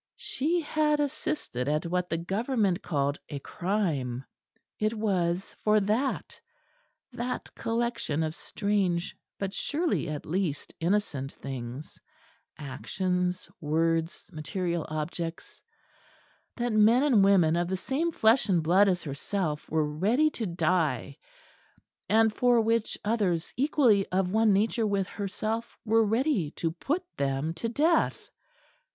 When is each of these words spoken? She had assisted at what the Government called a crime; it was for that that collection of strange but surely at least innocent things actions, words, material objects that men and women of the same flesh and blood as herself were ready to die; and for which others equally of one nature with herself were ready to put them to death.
She 0.17 0.61
had 0.61 0.99
assisted 0.99 1.67
at 1.67 1.85
what 1.85 2.09
the 2.09 2.17
Government 2.17 2.81
called 2.81 3.19
a 3.29 3.37
crime; 3.37 4.25
it 4.79 4.95
was 4.95 5.53
for 5.63 5.79
that 5.79 6.39
that 7.11 7.53
collection 7.53 8.23
of 8.23 8.33
strange 8.33 9.15
but 9.37 9.53
surely 9.53 10.09
at 10.09 10.25
least 10.25 10.73
innocent 10.79 11.33
things 11.33 11.99
actions, 12.57 13.47
words, 13.61 14.27
material 14.33 14.87
objects 14.89 15.61
that 16.57 16.73
men 16.73 17.03
and 17.03 17.23
women 17.23 17.55
of 17.55 17.67
the 17.67 17.77
same 17.77 18.11
flesh 18.11 18.49
and 18.49 18.63
blood 18.63 18.89
as 18.89 19.03
herself 19.03 19.69
were 19.69 19.85
ready 19.87 20.31
to 20.31 20.47
die; 20.47 21.19
and 22.09 22.33
for 22.33 22.59
which 22.59 22.97
others 23.05 23.53
equally 23.55 24.07
of 24.07 24.31
one 24.31 24.51
nature 24.51 24.87
with 24.87 25.05
herself 25.07 25.77
were 25.85 26.03
ready 26.03 26.49
to 26.49 26.71
put 26.71 27.03
them 27.17 27.53
to 27.53 27.69
death. 27.69 28.31